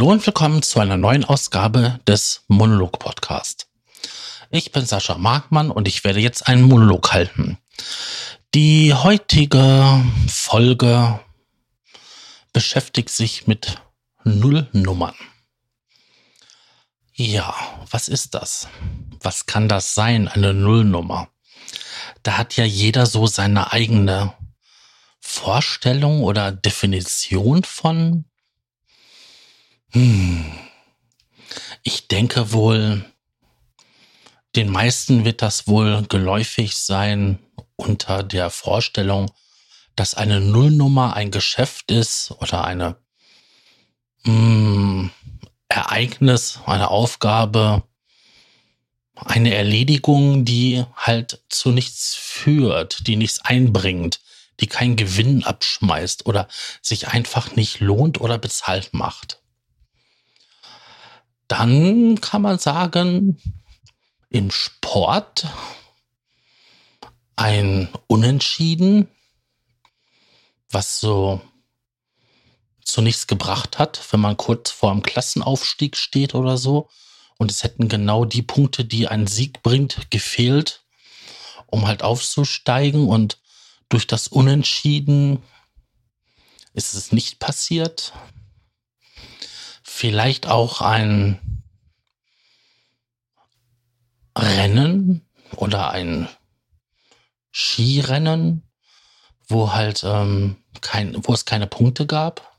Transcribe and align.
Hallo 0.00 0.12
und 0.12 0.24
willkommen 0.24 0.62
zu 0.62 0.80
einer 0.80 0.96
neuen 0.96 1.26
Ausgabe 1.26 2.00
des 2.06 2.44
Monolog 2.48 2.98
Podcast. 2.98 3.68
Ich 4.48 4.72
bin 4.72 4.86
Sascha 4.86 5.18
Markmann 5.18 5.70
und 5.70 5.86
ich 5.86 6.04
werde 6.04 6.20
jetzt 6.20 6.48
einen 6.48 6.62
Monolog 6.62 7.12
halten. 7.12 7.58
Die 8.54 8.94
heutige 8.94 10.02
Folge 10.26 11.20
beschäftigt 12.54 13.10
sich 13.10 13.46
mit 13.46 13.76
Nullnummern. 14.24 15.14
Ja, 17.12 17.54
was 17.90 18.08
ist 18.08 18.32
das? 18.32 18.68
Was 19.20 19.44
kann 19.44 19.68
das 19.68 19.94
sein, 19.94 20.28
eine 20.28 20.54
Nullnummer? 20.54 21.28
Da 22.22 22.38
hat 22.38 22.56
ja 22.56 22.64
jeder 22.64 23.04
so 23.04 23.26
seine 23.26 23.70
eigene 23.70 24.32
Vorstellung 25.20 26.22
oder 26.22 26.52
Definition 26.52 27.64
von 27.64 28.24
hm. 29.92 30.44
Ich 31.82 32.08
denke 32.08 32.52
wohl, 32.52 33.04
den 34.56 34.68
meisten 34.68 35.24
wird 35.24 35.42
das 35.42 35.66
wohl 35.66 36.04
geläufig 36.08 36.76
sein 36.76 37.38
unter 37.76 38.22
der 38.22 38.50
Vorstellung, 38.50 39.30
dass 39.96 40.14
eine 40.14 40.40
Nullnummer 40.40 41.14
ein 41.14 41.30
Geschäft 41.30 41.90
ist 41.90 42.32
oder 42.38 42.64
eine 42.64 42.96
hm, 44.24 45.10
Ereignis, 45.68 46.60
eine 46.66 46.90
Aufgabe, 46.90 47.82
eine 49.14 49.54
Erledigung, 49.54 50.44
die 50.44 50.84
halt 50.94 51.42
zu 51.48 51.70
nichts 51.70 52.14
führt, 52.14 53.06
die 53.06 53.16
nichts 53.16 53.40
einbringt, 53.40 54.20
die 54.60 54.66
keinen 54.66 54.96
Gewinn 54.96 55.42
abschmeißt 55.42 56.26
oder 56.26 56.48
sich 56.82 57.08
einfach 57.08 57.56
nicht 57.56 57.80
lohnt 57.80 58.20
oder 58.20 58.38
bezahlt 58.38 58.92
macht 58.92 59.40
dann 61.50 62.20
kann 62.20 62.42
man 62.42 62.60
sagen, 62.60 63.36
im 64.28 64.52
Sport 64.52 65.48
ein 67.34 67.88
Unentschieden, 68.06 69.08
was 70.70 71.00
so 71.00 71.40
zu 72.84 73.02
nichts 73.02 73.26
gebracht 73.26 73.80
hat, 73.80 74.00
wenn 74.12 74.20
man 74.20 74.36
kurz 74.36 74.70
vor 74.70 74.92
dem 74.92 75.02
Klassenaufstieg 75.02 75.96
steht 75.96 76.36
oder 76.36 76.56
so. 76.56 76.88
Und 77.36 77.50
es 77.50 77.64
hätten 77.64 77.88
genau 77.88 78.24
die 78.24 78.42
Punkte, 78.42 78.84
die 78.84 79.08
ein 79.08 79.26
Sieg 79.26 79.64
bringt, 79.64 80.08
gefehlt, 80.10 80.84
um 81.66 81.88
halt 81.88 82.04
aufzusteigen. 82.04 83.08
Und 83.08 83.38
durch 83.88 84.06
das 84.06 84.28
Unentschieden 84.28 85.42
ist 86.74 86.94
es 86.94 87.10
nicht 87.10 87.40
passiert 87.40 88.12
vielleicht 90.00 90.46
auch 90.46 90.80
ein 90.80 91.62
Rennen 94.34 95.28
oder 95.56 95.90
ein 95.90 96.26
Skirennen, 97.52 98.66
wo 99.46 99.74
halt 99.74 100.02
ähm, 100.02 100.56
kein, 100.80 101.22
wo 101.26 101.34
es 101.34 101.44
keine 101.44 101.66
Punkte 101.66 102.06
gab. 102.06 102.58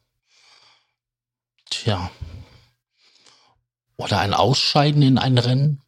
Tja. 1.72 2.12
Oder 3.97 4.19
ein 4.19 4.36
Ausscheiden 4.36 5.02
in 5.02 5.17
ein 5.17 5.39
Rennen. 5.39 5.81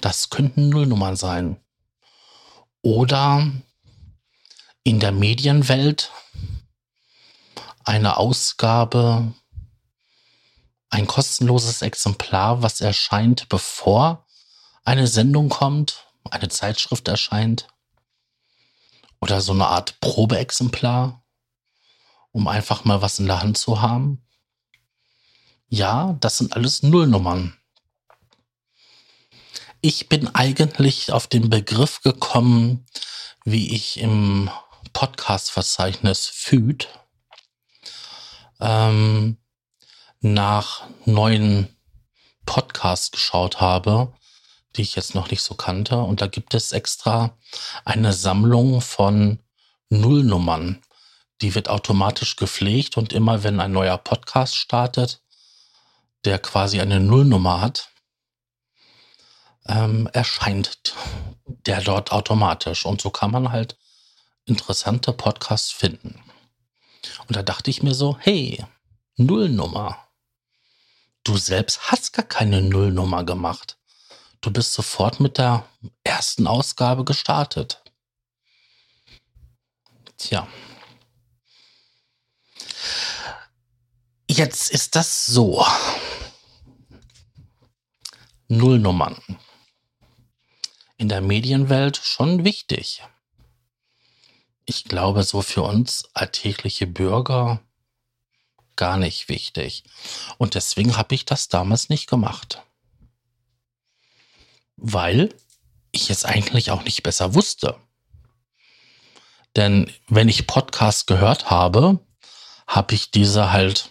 Das 0.00 0.30
könnten 0.30 0.68
Nullnummern 0.68 1.16
sein. 1.16 1.60
Oder 2.80 3.50
in 4.84 5.00
der 5.00 5.10
Medienwelt 5.10 6.12
eine 7.82 8.18
Ausgabe 8.18 9.34
ein 10.90 11.06
kostenloses 11.06 11.82
Exemplar, 11.82 12.62
was 12.62 12.80
erscheint, 12.80 13.48
bevor 13.48 14.26
eine 14.84 15.06
Sendung 15.06 15.48
kommt, 15.48 16.06
eine 16.30 16.48
Zeitschrift 16.48 17.08
erscheint. 17.08 17.68
Oder 19.20 19.40
so 19.40 19.52
eine 19.52 19.66
Art 19.66 19.98
Probeexemplar, 20.00 21.24
um 22.32 22.48
einfach 22.48 22.84
mal 22.84 23.02
was 23.02 23.18
in 23.18 23.26
der 23.26 23.40
Hand 23.42 23.58
zu 23.58 23.80
haben. 23.80 24.22
Ja, 25.68 26.16
das 26.20 26.38
sind 26.38 26.54
alles 26.54 26.82
Nullnummern. 26.82 27.56
Ich 29.80 30.08
bin 30.08 30.34
eigentlich 30.34 31.12
auf 31.12 31.26
den 31.26 31.50
Begriff 31.50 32.02
gekommen, 32.02 32.86
wie 33.44 33.74
ich 33.74 33.98
im 33.98 34.50
Podcast-Verzeichnis 34.92 36.26
FÜD 36.26 36.88
ähm, 38.60 39.38
nach 40.20 40.86
neuen 41.04 41.68
Podcasts 42.46 43.10
geschaut 43.10 43.60
habe, 43.60 44.12
die 44.76 44.82
ich 44.82 44.94
jetzt 44.94 45.14
noch 45.14 45.30
nicht 45.30 45.42
so 45.42 45.54
kannte. 45.54 45.98
Und 45.98 46.20
da 46.20 46.26
gibt 46.26 46.54
es 46.54 46.72
extra 46.72 47.36
eine 47.84 48.12
Sammlung 48.12 48.80
von 48.80 49.40
Nullnummern. 49.88 50.82
Die 51.42 51.54
wird 51.54 51.68
automatisch 51.68 52.36
gepflegt 52.36 52.96
und 52.96 53.12
immer 53.12 53.42
wenn 53.42 53.60
ein 53.60 53.72
neuer 53.72 53.98
Podcast 53.98 54.56
startet, 54.56 55.22
der 56.24 56.38
quasi 56.38 56.80
eine 56.80 56.98
Nullnummer 57.00 57.60
hat, 57.60 57.90
ähm, 59.68 60.08
erscheint 60.12 60.94
der 61.44 61.82
dort 61.82 62.12
automatisch. 62.12 62.86
Und 62.86 63.00
so 63.00 63.10
kann 63.10 63.30
man 63.30 63.52
halt 63.52 63.76
interessante 64.46 65.12
Podcasts 65.12 65.72
finden. 65.72 66.22
Und 67.28 67.36
da 67.36 67.42
dachte 67.42 67.70
ich 67.70 67.82
mir 67.82 67.94
so, 67.94 68.16
hey, 68.18 68.64
Nullnummer 69.16 70.05
du 71.26 71.36
selbst 71.36 71.90
hast 71.90 72.12
gar 72.12 72.24
keine 72.24 72.62
Nullnummer 72.62 73.24
gemacht. 73.24 73.78
Du 74.40 74.52
bist 74.52 74.72
sofort 74.72 75.18
mit 75.18 75.38
der 75.38 75.68
ersten 76.04 76.46
Ausgabe 76.46 77.04
gestartet. 77.04 77.82
Tja. 80.18 80.46
Jetzt 84.30 84.70
ist 84.70 84.94
das 84.94 85.26
so. 85.26 85.66
Nullnummern. 88.48 89.20
In 90.96 91.08
der 91.08 91.20
Medienwelt 91.20 91.96
schon 91.96 92.44
wichtig. 92.44 93.02
Ich 94.64 94.84
glaube, 94.84 95.24
so 95.24 95.42
für 95.42 95.62
uns 95.62 96.08
alltägliche 96.14 96.86
Bürger 96.86 97.60
gar 98.76 98.96
nicht 98.96 99.28
wichtig. 99.28 99.84
Und 100.38 100.54
deswegen 100.54 100.96
habe 100.96 101.14
ich 101.14 101.24
das 101.24 101.48
damals 101.48 101.88
nicht 101.88 102.08
gemacht. 102.08 102.62
Weil 104.76 105.34
ich 105.92 106.10
es 106.10 106.24
eigentlich 106.24 106.70
auch 106.70 106.84
nicht 106.84 107.02
besser 107.02 107.34
wusste. 107.34 107.76
Denn 109.56 109.90
wenn 110.08 110.28
ich 110.28 110.46
Podcasts 110.46 111.06
gehört 111.06 111.50
habe, 111.50 111.98
habe 112.66 112.94
ich 112.94 113.10
diese 113.10 113.52
halt 113.52 113.88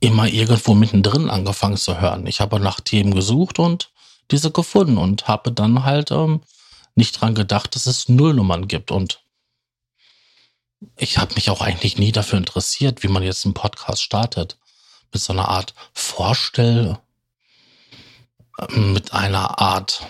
immer 0.00 0.28
irgendwo 0.28 0.74
mittendrin 0.74 1.30
angefangen 1.30 1.76
zu 1.76 2.00
hören. 2.00 2.26
Ich 2.26 2.40
habe 2.40 2.60
nach 2.60 2.80
Themen 2.80 3.14
gesucht 3.14 3.58
und 3.58 3.90
diese 4.30 4.50
gefunden 4.50 4.98
und 4.98 5.26
habe 5.28 5.50
dann 5.50 5.84
halt 5.84 6.10
ähm, 6.10 6.42
nicht 6.94 7.20
dran 7.20 7.34
gedacht, 7.34 7.74
dass 7.74 7.86
es 7.86 8.08
Nullnummern 8.08 8.68
gibt. 8.68 8.90
Und 8.90 9.23
ich 10.96 11.18
habe 11.18 11.34
mich 11.34 11.50
auch 11.50 11.60
eigentlich 11.60 11.98
nie 11.98 12.12
dafür 12.12 12.38
interessiert, 12.38 13.02
wie 13.02 13.08
man 13.08 13.22
jetzt 13.22 13.44
einen 13.44 13.54
Podcast 13.54 14.02
startet. 14.02 14.58
Mit 15.12 15.22
so 15.22 15.32
einer 15.32 15.48
Art 15.48 15.74
Vorstell, 15.92 16.98
ähm, 18.58 18.92
mit 18.92 19.12
einer 19.12 19.60
Art 19.60 20.06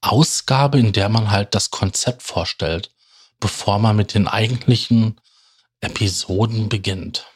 Ausgabe, 0.00 0.78
in 0.78 0.92
der 0.92 1.08
man 1.08 1.30
halt 1.30 1.54
das 1.54 1.70
Konzept 1.70 2.22
vorstellt, 2.22 2.92
bevor 3.40 3.78
man 3.78 3.96
mit 3.96 4.14
den 4.14 4.28
eigentlichen 4.28 5.20
Episoden 5.80 6.68
beginnt. 6.68 7.26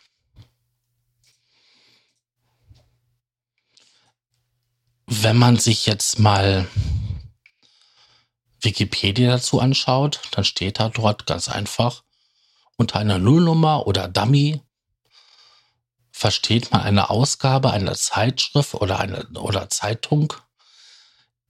Wenn 5.06 5.36
man 5.36 5.58
sich 5.58 5.86
jetzt 5.86 6.18
mal 6.18 6.66
Wikipedia 8.62 9.32
dazu 9.32 9.60
anschaut, 9.60 10.20
dann 10.32 10.44
steht 10.44 10.78
da 10.78 10.88
dort 10.88 11.26
ganz 11.26 11.48
einfach, 11.48 12.02
unter 12.76 12.98
einer 12.98 13.18
Nullnummer 13.18 13.86
oder 13.86 14.08
Dummy 14.08 14.60
versteht 16.10 16.70
man 16.70 16.82
eine 16.82 17.10
Ausgabe 17.10 17.72
einer 17.72 17.94
Zeitschrift 17.94 18.74
oder 18.74 19.00
einer 19.00 19.26
oder 19.40 19.70
Zeitung, 19.70 20.34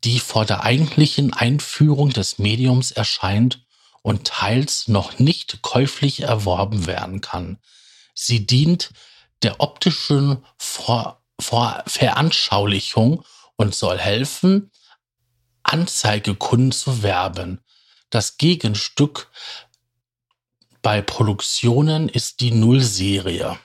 die 0.05 0.19
vor 0.19 0.45
der 0.45 0.63
eigentlichen 0.65 1.33
Einführung 1.33 2.11
des 2.11 2.39
Mediums 2.39 2.91
erscheint 2.91 3.65
und 4.03 4.27
teils 4.27 4.89
noch 4.89 5.19
nicht 5.19 5.63
käuflich 5.63 6.23
erworben 6.23 6.87
werden 6.87 7.21
kann. 7.21 7.59
Sie 8.15 8.47
dient 8.47 8.91
der 9.43 9.61
optischen 9.61 10.45
vor, 10.57 11.23
vor 11.39 11.83
Veranschaulichung 11.87 13.25
und 13.57 13.75
soll 13.75 13.99
helfen, 13.99 14.71
Anzeigekunden 15.73 16.71
zu 16.71 17.03
werben. 17.03 17.65
Das 18.11 18.37
Gegenstück 18.37 19.31
bei 20.83 21.01
Produktionen 21.01 22.09
ist 22.11 22.41
die 22.41 22.51
Nullserie. 22.51 23.59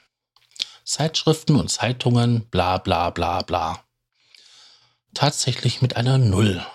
Zeitschriften 0.86 1.58
und 1.58 1.70
Zeitungen, 1.70 2.48
bla 2.50 2.78
bla 2.78 3.10
bla 3.10 3.42
bla. 3.42 3.84
Tatsächlich 5.14 5.82
mit 5.82 5.98
einer 5.98 6.18
Null 6.18 6.66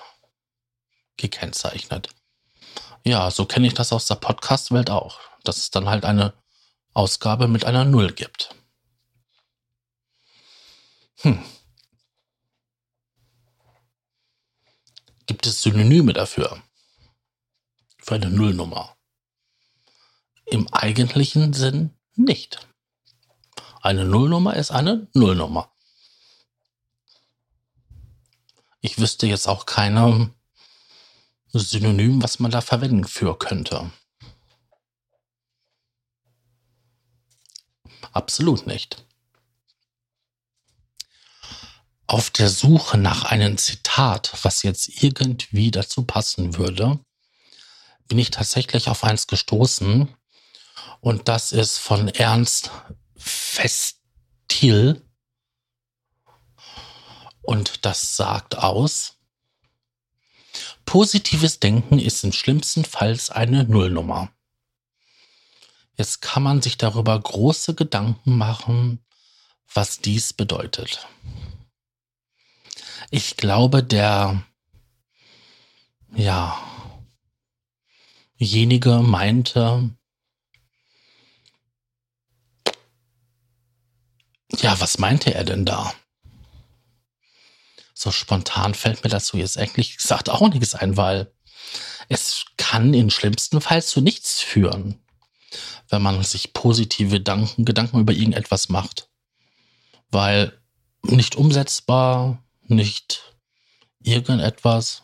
gekennzeichnet. 1.17 2.08
Ja, 3.05 3.31
so 3.31 3.46
kenne 3.46 3.67
ich 3.67 3.75
das 3.75 3.93
aus 3.93 4.06
der 4.06 4.17
Podcast-Welt 4.17 4.90
auch, 4.90 5.19
dass 5.44 5.56
es 5.56 5.70
dann 5.70 5.88
halt 5.88 6.05
eine 6.05 6.35
Ausgabe 6.93 7.49
mit 7.49 7.64
einer 7.64 7.87
Null 7.87 8.12
gibt. 8.12 8.55
Hm. 11.23 11.43
Gibt 15.42 15.54
es 15.56 15.62
Synonyme 15.62 16.12
dafür? 16.12 16.62
Für 17.98 18.14
eine 18.14 18.30
Nullnummer? 18.30 18.96
Im 20.46 20.72
eigentlichen 20.72 21.52
Sinn 21.52 21.98
nicht. 22.14 22.68
Eine 23.80 24.04
Nullnummer 24.04 24.54
ist 24.54 24.70
eine 24.70 25.08
Nullnummer. 25.14 25.74
Ich 28.82 29.00
wüsste 29.00 29.26
jetzt 29.26 29.48
auch 29.48 29.66
keine 29.66 30.32
Synonym, 31.48 32.22
was 32.22 32.38
man 32.38 32.52
da 32.52 32.60
verwenden 32.60 33.02
für 33.02 33.36
könnte. 33.36 33.90
Absolut 38.12 38.68
nicht. 38.68 39.04
Auf 42.12 42.29
der 42.29 42.50
Suche 42.50 42.99
nach 42.99 43.25
einem 43.25 43.56
Zitat, 43.56 44.35
was 44.43 44.62
jetzt 44.64 45.03
irgendwie 45.03 45.70
dazu 45.70 46.05
passen 46.05 46.59
würde, 46.59 47.00
bin 48.06 48.19
ich 48.19 48.31
tatsächlich 48.31 48.88
auf 48.88 49.03
eins 49.03 49.26
gestoßen. 49.26 50.14
Und 51.00 51.29
das 51.29 51.53
ist 51.53 51.79
von 51.79 52.09
Ernst 52.09 52.70
Festil. 53.17 55.00
Und 57.41 57.87
das 57.87 58.14
sagt 58.14 58.59
aus, 58.59 59.17
Positives 60.85 61.61
Denken 61.61 61.99
ist 61.99 62.25
im 62.25 62.32
schlimmsten 62.32 62.85
Fall 62.85 63.19
eine 63.31 63.64
Nullnummer. 63.64 64.31
Jetzt 65.97 66.20
kann 66.20 66.43
man 66.43 66.61
sich 66.61 66.76
darüber 66.76 67.19
große 67.19 67.75
Gedanken 67.75 68.37
machen, 68.37 69.03
was 69.73 70.00
dies 70.00 70.35
bedeutet. 70.35 71.09
Ich 73.14 73.37
glaube, 73.37 73.82
der, 73.82 74.43
ja, 76.14 76.59
jenige 78.38 79.00
meinte, 79.00 79.91
ja, 84.56 84.81
was 84.81 84.97
meinte 84.97 85.35
er 85.35 85.44
denn 85.44 85.67
da? 85.67 85.93
So 87.93 88.11
spontan 88.11 88.73
fällt 88.73 89.05
mir 89.05 89.11
dazu 89.11 89.37
jetzt 89.37 89.59
eigentlich 89.59 89.99
gesagt 89.99 90.31
auch 90.31 90.49
nichts 90.49 90.75
ein, 90.75 90.97
weil 90.97 91.35
es 92.09 92.47
kann 92.56 92.94
in 92.94 93.11
schlimmsten 93.11 93.61
Fall 93.61 93.82
zu 93.82 94.00
nichts 94.00 94.41
führen, 94.41 95.05
wenn 95.91 96.00
man 96.00 96.23
sich 96.25 96.55
positive 96.55 97.19
Gedanken, 97.19 97.67
Gedanken 97.67 98.00
über 98.00 98.14
irgendetwas 98.14 98.70
macht. 98.70 99.11
Weil 100.11 100.59
nicht 101.03 101.37
umsetzbar, 101.37 102.43
nicht 102.74 103.34
irgendetwas. 104.02 105.02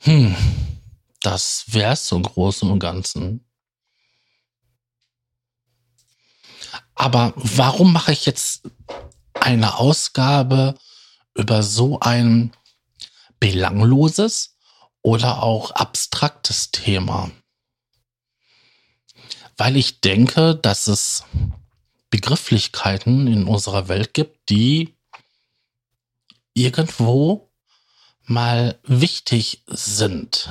Hm, 0.00 0.36
das 1.20 1.64
wäre 1.68 1.92
es 1.92 2.08
so 2.08 2.16
im 2.16 2.22
Großen 2.22 2.70
und 2.70 2.78
Ganzen. 2.78 3.44
Aber 6.94 7.32
warum 7.36 7.92
mache 7.92 8.12
ich 8.12 8.26
jetzt 8.26 8.68
eine 9.34 9.76
Ausgabe 9.76 10.74
über 11.34 11.62
so 11.62 12.00
ein 12.00 12.52
belangloses 13.38 14.56
oder 15.02 15.42
auch 15.42 15.70
abstraktes 15.70 16.70
Thema. 16.70 17.30
Weil 19.56 19.76
ich 19.76 20.00
denke, 20.00 20.54
dass 20.54 20.86
es 20.86 21.24
Begrifflichkeiten 22.10 23.26
in 23.26 23.44
unserer 23.44 23.88
Welt 23.88 24.14
gibt, 24.14 24.50
die 24.50 24.97
irgendwo 26.62 27.50
mal 28.24 28.78
wichtig 28.82 29.62
sind. 29.66 30.50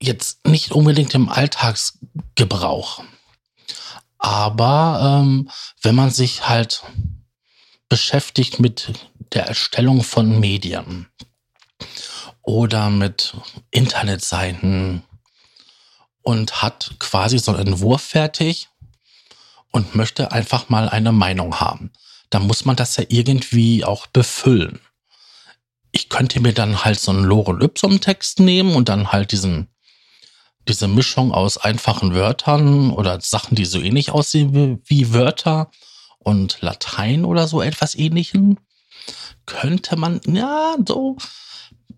Jetzt 0.00 0.46
nicht 0.46 0.72
unbedingt 0.72 1.14
im 1.14 1.28
Alltagsgebrauch. 1.28 3.02
Aber 4.18 5.20
ähm, 5.22 5.50
wenn 5.82 5.94
man 5.94 6.10
sich 6.10 6.48
halt 6.48 6.82
beschäftigt 7.88 8.58
mit 8.58 8.92
der 9.32 9.46
Erstellung 9.46 10.02
von 10.02 10.40
Medien 10.40 11.08
oder 12.42 12.90
mit 12.90 13.36
Internetseiten 13.70 15.02
und 16.22 16.62
hat 16.62 16.94
quasi 16.98 17.38
so 17.38 17.52
einen 17.52 17.68
Entwurf 17.68 18.02
fertig 18.02 18.68
und 19.70 19.94
möchte 19.94 20.32
einfach 20.32 20.68
mal 20.68 20.88
eine 20.88 21.12
Meinung 21.12 21.60
haben, 21.60 21.92
dann 22.34 22.46
muss 22.46 22.64
man 22.64 22.76
das 22.76 22.96
ja 22.96 23.04
irgendwie 23.08 23.84
auch 23.84 24.06
befüllen. 24.08 24.80
Ich 25.92 26.08
könnte 26.08 26.40
mir 26.40 26.52
dann 26.52 26.84
halt 26.84 26.98
so 26.98 27.12
einen 27.12 27.24
Lorem 27.24 27.60
Ipsum 27.60 28.00
Text 28.00 28.40
nehmen 28.40 28.74
und 28.74 28.88
dann 28.88 29.12
halt 29.12 29.32
diesen 29.32 29.68
diese 30.66 30.88
Mischung 30.88 31.32
aus 31.32 31.58
einfachen 31.58 32.14
Wörtern 32.14 32.90
oder 32.90 33.20
Sachen, 33.20 33.54
die 33.54 33.66
so 33.66 33.80
ähnlich 33.80 34.10
aussehen 34.10 34.80
wie, 34.86 35.12
Wörter 35.12 35.70
und 36.18 36.58
Latein 36.62 37.24
oder 37.24 37.46
so 37.46 37.60
etwas 37.60 37.94
ähnlichem, 37.94 38.58
könnte 39.46 39.96
man, 39.96 40.20
ja, 40.26 40.74
so, 40.86 41.18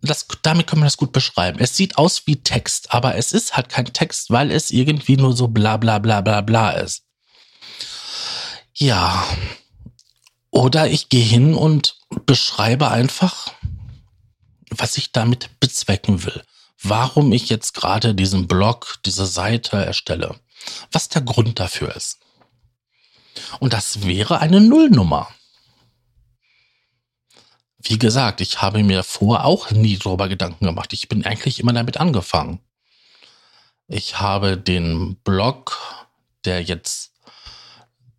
das, 0.02 0.26
damit 0.42 0.66
kann 0.66 0.80
man 0.80 0.86
das 0.86 0.96
gut 0.96 1.12
beschreiben. 1.12 1.60
Es 1.60 1.76
sieht 1.76 1.96
aus 1.96 2.26
wie 2.26 2.42
Text, 2.42 2.92
aber 2.92 3.14
es 3.14 3.32
ist 3.32 3.56
halt 3.56 3.68
kein 3.68 3.86
Text, 3.86 4.30
weil 4.30 4.50
es 4.50 4.72
irgendwie 4.72 5.16
nur 5.16 5.34
so 5.34 5.46
bla 5.48 5.76
bla 5.76 6.00
bla 6.00 6.20
bla 6.20 6.40
bla 6.40 6.72
ist. 6.72 7.04
Ja. 8.74 9.24
Oder 10.56 10.88
ich 10.88 11.08
gehe 11.08 11.24
hin 11.24 11.54
und 11.54 11.98
beschreibe 12.24 12.88
einfach, 12.90 13.52
was 14.70 14.96
ich 14.96 15.12
damit 15.12 15.60
bezwecken 15.60 16.24
will 16.24 16.42
warum 16.82 17.32
ich 17.32 17.48
jetzt 17.48 17.74
gerade 17.74 18.14
diesen 18.14 18.46
Blog, 18.46 18.98
diese 19.04 19.26
Seite 19.26 19.76
erstelle. 19.84 20.38
Was 20.92 21.08
der 21.08 21.22
Grund 21.22 21.60
dafür 21.60 21.94
ist. 21.94 22.18
Und 23.60 23.72
das 23.72 24.04
wäre 24.04 24.40
eine 24.40 24.60
Nullnummer. 24.60 25.28
Wie 27.78 27.98
gesagt, 27.98 28.40
ich 28.40 28.62
habe 28.62 28.82
mir 28.82 29.04
vor 29.04 29.44
auch 29.44 29.70
nie 29.70 29.96
darüber 29.96 30.28
Gedanken 30.28 30.64
gemacht. 30.64 30.92
Ich 30.92 31.08
bin 31.08 31.24
eigentlich 31.24 31.60
immer 31.60 31.72
damit 31.72 31.98
angefangen. 31.98 32.60
Ich 33.86 34.18
habe 34.18 34.56
den 34.56 35.16
Blog, 35.22 35.78
der 36.44 36.62
jetzt 36.62 37.12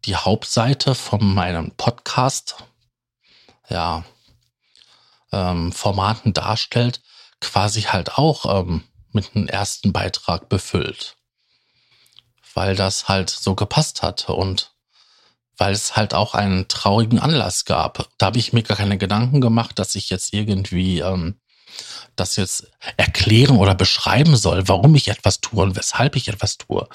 die 0.07 0.15
Hauptseite 0.15 0.95
von 0.95 1.33
meinem 1.33 1.71
Podcast, 1.71 2.55
ja, 3.69 4.05
ähm, 5.33 5.73
Formaten 5.73 6.31
darstellt, 6.31 7.01
quasi 7.41 7.81
halt 7.83 8.17
auch 8.17 8.61
ähm, 8.61 8.83
mit 9.11 9.35
einem 9.35 9.49
ersten 9.49 9.91
Beitrag 9.91 10.47
befüllt. 10.47 11.17
Weil 12.53 12.75
das 12.77 13.09
halt 13.09 13.29
so 13.29 13.53
gepasst 13.53 14.01
hatte 14.01 14.31
und 14.31 14.71
weil 15.57 15.73
es 15.73 15.97
halt 15.97 16.13
auch 16.13 16.33
einen 16.33 16.69
traurigen 16.69 17.19
Anlass 17.19 17.65
gab. 17.65 18.07
Da 18.17 18.27
habe 18.27 18.39
ich 18.39 18.53
mir 18.53 18.63
gar 18.63 18.77
keine 18.77 18.97
Gedanken 18.97 19.41
gemacht, 19.41 19.77
dass 19.77 19.95
ich 19.95 20.09
jetzt 20.09 20.33
irgendwie 20.33 20.99
ähm, 20.99 21.39
das 22.19 22.35
jetzt 22.35 22.67
erklären 22.97 23.57
oder 23.57 23.75
beschreiben 23.75 24.35
soll, 24.35 24.67
warum 24.67 24.95
ich 24.95 25.07
etwas 25.07 25.39
tue 25.39 25.63
und 25.63 25.75
weshalb 25.75 26.15
ich 26.15 26.27
etwas 26.27 26.57
tue, 26.57 26.87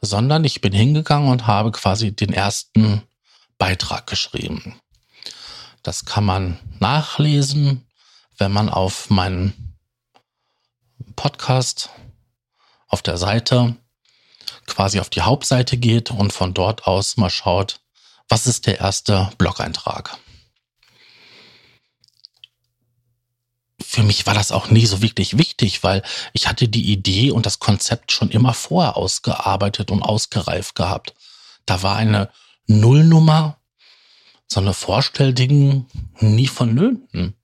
sondern 0.00 0.44
ich 0.44 0.60
bin 0.60 0.72
hingegangen 0.72 1.30
und 1.30 1.46
habe 1.46 1.70
quasi 1.72 2.12
den 2.12 2.32
ersten 2.32 3.02
Beitrag 3.58 4.06
geschrieben. 4.06 4.80
Das 5.82 6.04
kann 6.04 6.24
man 6.24 6.58
nachlesen, 6.80 7.86
wenn 8.38 8.52
man 8.52 8.68
auf 8.68 9.10
meinen 9.10 9.76
Podcast 11.16 11.90
auf 12.88 13.02
der 13.02 13.16
Seite 13.16 13.76
quasi 14.66 15.00
auf 15.00 15.10
die 15.10 15.22
Hauptseite 15.22 15.76
geht 15.76 16.10
und 16.10 16.32
von 16.32 16.54
dort 16.54 16.86
aus 16.86 17.16
mal 17.16 17.30
schaut, 17.30 17.80
was 18.28 18.46
ist 18.46 18.66
der 18.66 18.80
erste 18.80 19.30
Blog-Eintrag. 19.38 20.18
Für 23.92 24.02
mich 24.02 24.24
war 24.24 24.32
das 24.32 24.52
auch 24.52 24.70
nie 24.70 24.86
so 24.86 25.02
wirklich 25.02 25.36
wichtig, 25.36 25.82
weil 25.82 26.02
ich 26.32 26.48
hatte 26.48 26.66
die 26.66 26.90
Idee 26.90 27.30
und 27.30 27.44
das 27.44 27.58
Konzept 27.58 28.10
schon 28.10 28.30
immer 28.30 28.54
vorher 28.54 28.96
ausgearbeitet 28.96 29.90
und 29.90 30.02
ausgereift 30.02 30.74
gehabt. 30.74 31.12
Da 31.66 31.82
war 31.82 31.96
eine 31.96 32.30
Nullnummer, 32.66 33.58
so 34.46 34.60
eine 34.60 34.72
Vorstellding 34.72 35.84
nie 36.20 36.46
vonnöten. 36.46 37.36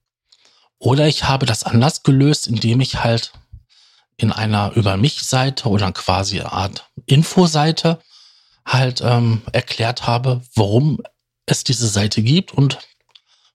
Oder 0.79 1.07
ich 1.07 1.25
habe 1.25 1.45
das 1.45 1.61
anders 1.61 2.01
gelöst, 2.01 2.47
indem 2.47 2.81
ich 2.81 3.03
halt 3.03 3.31
in 4.17 4.31
einer 4.31 4.71
Über 4.71 4.97
mich 4.97 5.21
Seite 5.21 5.69
oder 5.69 5.91
quasi 5.91 6.39
eine 6.39 6.51
Art 6.51 6.89
Infoseite 7.05 7.99
halt 8.65 9.01
ähm, 9.01 9.43
erklärt 9.51 10.07
habe, 10.07 10.41
warum 10.55 10.99
es 11.45 11.63
diese 11.63 11.87
Seite 11.87 12.23
gibt 12.23 12.53
und 12.53 12.79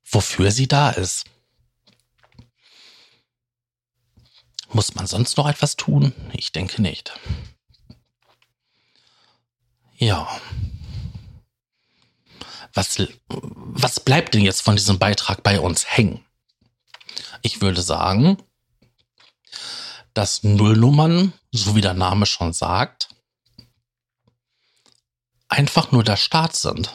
wofür 0.09 0.53
sie 0.53 0.69
da 0.69 0.91
ist. 0.91 1.25
Muss 4.75 4.97
man 4.97 5.07
sonst 5.07 5.37
noch 5.37 5.49
etwas 5.49 5.77
tun? 5.77 6.13
Ich 6.33 6.51
denke 6.51 6.83
nicht. 6.83 7.13
Ja. 9.97 10.29
Was, 12.73 13.01
was 13.29 14.01
bleibt 14.01 14.35
denn 14.35 14.43
jetzt 14.43 14.63
von 14.63 14.75
diesem 14.75 14.99
Beitrag 14.99 15.45
bei 15.45 15.61
uns 15.61 15.87
hängen? 15.97 16.27
Ich 17.41 17.61
würde 17.61 17.83
sagen, 17.83 18.37
dass 20.13 20.43
Nullnummern, 20.43 21.33
so 21.53 21.77
wie 21.77 21.81
der 21.81 21.95
Name 21.95 22.27
schon 22.27 22.53
sagt, 22.53 23.11
einfach 25.49 25.93
nur 25.93 26.03
der 26.03 26.17
Start 26.17 26.57
sind 26.57 26.93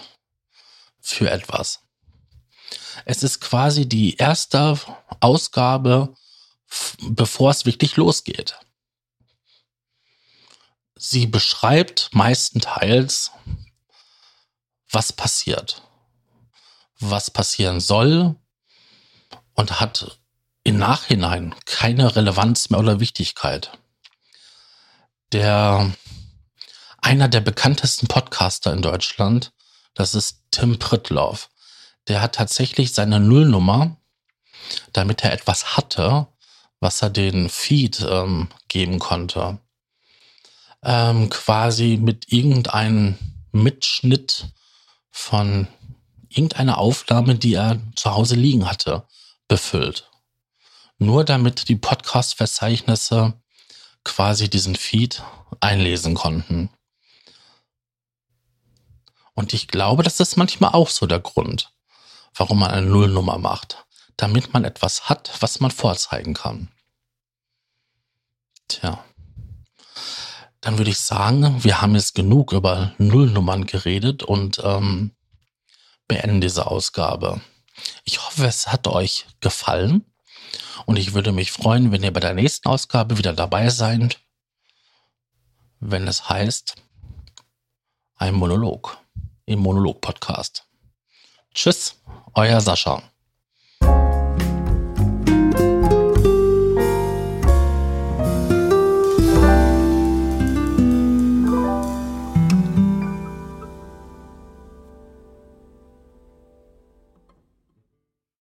für 1.00 1.32
etwas. 1.32 1.80
Es 3.06 3.24
ist 3.24 3.40
quasi 3.40 3.88
die 3.88 4.18
erste 4.18 4.78
Ausgabe, 5.22 6.14
bevor 7.02 7.52
es 7.52 7.66
wirklich 7.66 7.96
losgeht. 7.96 8.60
Sie 10.96 11.28
beschreibt 11.28 12.10
meistenteils, 12.14 13.32
was 14.92 15.14
passiert, 15.14 15.82
was 17.00 17.32
passieren 17.32 17.80
soll 17.80 18.36
und 19.54 19.80
hat 19.80 20.20
im 20.64 20.78
Nachhinein 20.78 21.56
keine 21.66 22.16
Relevanz 22.16 22.70
mehr 22.70 22.80
oder 22.80 23.00
Wichtigkeit. 23.00 23.72
Der 25.32 25.94
einer 27.02 27.28
der 27.28 27.42
bekanntesten 27.42 28.08
Podcaster 28.08 28.74
in 28.74 28.82
Deutschland, 28.82 29.54
das 29.94 30.16
ist 30.16 30.44
Tim 30.52 30.80
Pritloff. 30.80 31.50
Der 32.08 32.22
hat 32.22 32.36
tatsächlich 32.36 32.94
seine 32.94 33.20
Nullnummer, 33.20 33.98
damit 34.92 35.24
er 35.24 35.32
etwas 35.32 35.78
hatte, 35.78 36.28
was 36.80 37.02
er 37.02 37.10
den 37.10 37.50
Feed 37.50 38.06
ähm, 38.10 38.50
geben 38.68 39.00
konnte, 39.00 39.60
ähm, 40.84 41.30
quasi 41.30 41.98
mit 42.02 42.32
irgendeinem 42.32 43.18
Mitschnitt 43.52 44.48
von 45.12 45.68
irgendeiner 46.30 46.78
Aufnahme, 46.78 47.36
die 47.36 47.56
er 47.56 47.82
zu 47.96 48.14
Hause 48.14 48.36
liegen 48.36 48.70
hatte, 48.70 49.04
befüllt. 49.48 50.10
Nur 50.98 51.24
damit 51.24 51.68
die 51.70 51.76
Podcast-Verzeichnisse 51.76 53.34
quasi 54.04 54.50
diesen 54.50 54.76
Feed 54.76 55.24
einlesen 55.60 56.14
konnten. 56.14 56.70
Und 59.34 59.54
ich 59.54 59.68
glaube, 59.68 60.04
das 60.04 60.20
ist 60.20 60.36
manchmal 60.36 60.74
auch 60.74 60.90
so 60.90 61.06
der 61.06 61.20
Grund, 61.20 61.72
warum 62.36 62.60
man 62.60 62.72
eine 62.72 62.88
Nullnummer 62.88 63.38
macht. 63.38 63.86
Damit 64.20 64.52
man 64.52 64.66
etwas 64.66 65.08
hat, 65.08 65.32
was 65.40 65.62
man 65.62 65.72
vorzeigen 65.72 66.34
kann. 66.34 66.68
Tja. 68.68 69.06
Dann 70.60 70.78
würde 70.78 70.92
ich 70.92 71.00
sagen, 71.00 71.64
wir 71.64 71.82
haben 71.82 71.96
jetzt 71.96 72.16
genug 72.16 72.52
über 72.52 72.94
Nullnummern 72.98 73.66
geredet 73.66 74.22
und 74.24 74.60
ähm, 74.62 75.12
beenden 76.10 76.42
diese 76.42 76.68
Ausgabe. 76.68 77.40
Ich 78.04 78.22
hoffe, 78.22 78.46
es 78.46 78.68
hat 78.68 78.88
euch 78.88 79.26
gefallen 79.40 80.04
und 80.86 80.98
ich 80.98 81.14
würde 81.14 81.32
mich 81.32 81.54
freuen, 81.54 81.94
wenn 81.94 82.04
ihr 82.04 82.12
bei 82.12 82.20
der 82.20 82.34
nächsten 82.34 82.68
Ausgabe 82.68 83.18
wieder 83.18 83.32
dabei 83.32 83.70
seid, 83.70 84.20
wenn 85.80 86.10
es 86.10 86.28
heißt, 86.28 86.76
ein 88.18 88.36
Monolog 88.36 88.98
im 89.46 89.60
Monolog-Podcast. 89.60 90.68
Tschüss, 91.54 91.96
euer 92.34 92.60
Sascha. 92.60 93.02